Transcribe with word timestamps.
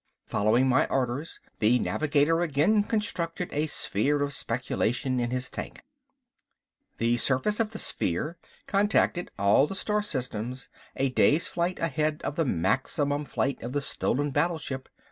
Following 0.25 0.67
my 0.67 0.87
orders, 0.87 1.39
the 1.59 1.77
navigator 1.77 2.41
again 2.41 2.81
constructed 2.81 3.49
a 3.51 3.67
sphere 3.67 4.23
of 4.23 4.33
speculation 4.33 5.19
in 5.19 5.29
his 5.29 5.47
tank. 5.47 5.83
The 6.97 7.17
surface 7.17 7.59
of 7.59 7.69
the 7.69 7.77
sphere 7.77 8.35
contacted 8.65 9.29
all 9.37 9.67
the 9.67 9.75
star 9.75 10.01
systems 10.01 10.69
a 10.95 11.09
days 11.11 11.47
flight 11.47 11.77
ahead 11.77 12.21
of 12.23 12.35
the 12.35 12.45
maximum 12.45 13.25
flight 13.25 13.61
of 13.61 13.73
the 13.73 13.81
stolen 13.81 14.31
battleship. 14.31 14.89